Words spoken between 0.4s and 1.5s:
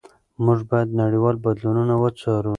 موږ باید نړیوال